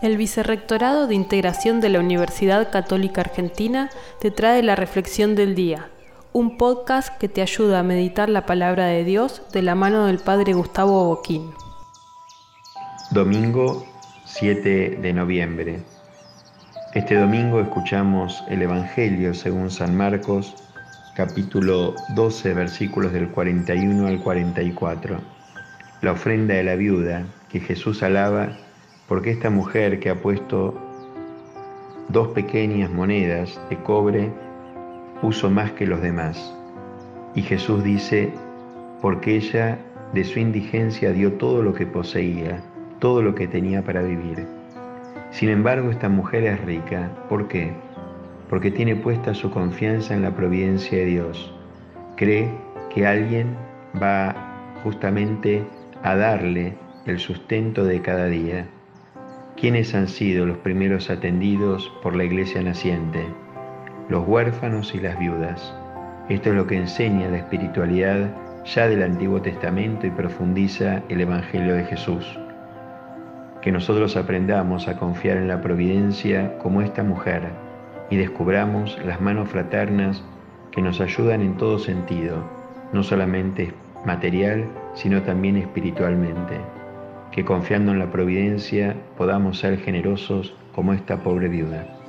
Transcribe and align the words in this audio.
El 0.00 0.16
Vicerrectorado 0.16 1.06
de 1.06 1.14
Integración 1.14 1.80
de 1.80 1.88
la 1.88 2.00
Universidad 2.00 2.70
Católica 2.70 3.20
Argentina 3.20 3.90
te 4.20 4.30
trae 4.30 4.62
la 4.62 4.74
Reflexión 4.74 5.34
del 5.34 5.54
Día, 5.54 5.90
un 6.32 6.56
podcast 6.56 7.16
que 7.18 7.28
te 7.28 7.42
ayuda 7.42 7.80
a 7.80 7.82
meditar 7.84 8.28
la 8.28 8.46
palabra 8.46 8.86
de 8.86 9.04
Dios 9.04 9.42
de 9.52 9.62
la 9.62 9.74
mano 9.74 10.06
del 10.06 10.18
Padre 10.18 10.54
Gustavo 10.54 11.04
Boquín. 11.04 11.50
Domingo 13.10 13.84
7 14.24 14.98
de 15.02 15.12
noviembre. 15.12 15.82
Este 16.94 17.16
domingo 17.16 17.60
escuchamos 17.60 18.42
el 18.48 18.62
Evangelio 18.62 19.34
según 19.34 19.70
San 19.70 19.96
Marcos, 19.96 20.54
capítulo 21.14 21.94
12, 22.14 22.54
versículos 22.54 23.12
del 23.12 23.28
41 23.28 24.06
al 24.06 24.20
44. 24.20 25.18
La 26.00 26.12
ofrenda 26.12 26.54
de 26.54 26.64
la 26.64 26.74
viuda 26.74 27.24
que 27.48 27.60
Jesús 27.60 28.02
alaba 28.02 28.56
porque 29.08 29.30
esta 29.30 29.50
mujer 29.50 30.00
que 30.00 30.10
ha 30.10 30.16
puesto 30.16 30.74
dos 32.08 32.28
pequeñas 32.28 32.90
monedas 32.90 33.60
de 33.70 33.76
cobre 33.82 34.30
puso 35.20 35.50
más 35.50 35.72
que 35.72 35.86
los 35.86 36.02
demás. 36.02 36.54
Y 37.34 37.42
Jesús 37.42 37.82
dice, 37.82 38.32
porque 39.00 39.36
ella 39.36 39.78
de 40.12 40.24
su 40.24 40.38
indigencia 40.38 41.12
dio 41.12 41.32
todo 41.34 41.62
lo 41.62 41.72
que 41.72 41.86
poseía, 41.86 42.62
todo 42.98 43.22
lo 43.22 43.34
que 43.34 43.48
tenía 43.48 43.82
para 43.82 44.02
vivir. 44.02 44.46
Sin 45.30 45.48
embargo, 45.48 45.90
esta 45.90 46.08
mujer 46.08 46.44
es 46.44 46.60
rica. 46.64 47.10
¿Por 47.28 47.48
qué? 47.48 47.72
Porque 48.50 48.70
tiene 48.70 48.96
puesta 48.96 49.32
su 49.32 49.50
confianza 49.50 50.14
en 50.14 50.22
la 50.22 50.36
providencia 50.36 50.98
de 50.98 51.06
Dios. 51.06 51.54
Cree 52.16 52.50
que 52.94 53.06
alguien 53.06 53.56
va 54.00 54.34
justamente 54.82 55.64
a 56.02 56.14
darle 56.16 56.74
el 57.06 57.18
sustento 57.18 57.84
de 57.84 58.02
cada 58.02 58.26
día. 58.26 58.66
¿Quiénes 59.62 59.94
han 59.94 60.08
sido 60.08 60.44
los 60.44 60.56
primeros 60.56 61.08
atendidos 61.08 61.88
por 62.02 62.16
la 62.16 62.24
iglesia 62.24 62.60
naciente? 62.62 63.24
Los 64.08 64.26
huérfanos 64.26 64.92
y 64.92 64.98
las 64.98 65.16
viudas. 65.20 65.72
Esto 66.28 66.50
es 66.50 66.56
lo 66.56 66.66
que 66.66 66.78
enseña 66.78 67.28
la 67.28 67.36
espiritualidad 67.36 68.28
ya 68.64 68.88
del 68.88 69.04
Antiguo 69.04 69.40
Testamento 69.40 70.04
y 70.04 70.10
profundiza 70.10 71.04
el 71.08 71.20
Evangelio 71.20 71.76
de 71.76 71.84
Jesús. 71.84 72.26
Que 73.60 73.70
nosotros 73.70 74.16
aprendamos 74.16 74.88
a 74.88 74.96
confiar 74.96 75.36
en 75.36 75.46
la 75.46 75.60
providencia 75.60 76.58
como 76.58 76.82
esta 76.82 77.04
mujer 77.04 77.42
y 78.10 78.16
descubramos 78.16 78.98
las 79.06 79.20
manos 79.20 79.48
fraternas 79.48 80.24
que 80.72 80.82
nos 80.82 81.00
ayudan 81.00 81.40
en 81.40 81.56
todo 81.56 81.78
sentido, 81.78 82.44
no 82.92 83.04
solamente 83.04 83.72
material, 84.04 84.66
sino 84.94 85.22
también 85.22 85.56
espiritualmente 85.56 86.81
que 87.32 87.44
confiando 87.44 87.92
en 87.92 87.98
la 87.98 88.12
providencia 88.12 88.94
podamos 89.16 89.58
ser 89.58 89.78
generosos 89.80 90.54
como 90.74 90.92
esta 90.92 91.22
pobre 91.22 91.48
viuda. 91.48 92.01